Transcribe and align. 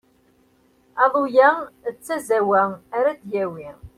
Aḍu-ya 1.03 1.49
d 1.93 1.95
tazawwa 2.05 2.63
ara 2.97 3.11
d-yawi. 3.19 3.69